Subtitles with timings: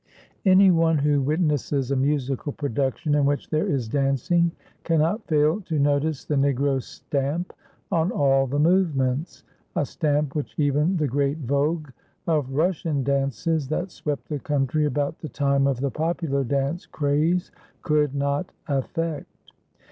[0.47, 4.51] Any one who witnesses a musical production in which there is dancing
[4.83, 7.53] cannot fail to notice the Negro stamp
[7.91, 9.43] on all the movements;
[9.75, 11.89] a stamp which even the great vogue
[12.25, 17.51] of Russian dances that swept the country about the time of the popular dance craze
[17.83, 19.51] could not affect.